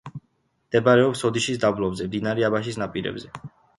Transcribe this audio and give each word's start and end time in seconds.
მდებარეობს 0.69 1.21
ოდიშის 1.29 1.61
დაბლობზე, 1.65 2.07
მდინარე 2.09 2.47
აბაშის 2.49 2.81
ნაპირებზე. 2.85 3.33